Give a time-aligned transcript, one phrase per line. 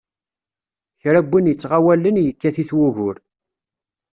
[0.99, 3.17] Kra n win ittɣawalen, yekkat-it wugur.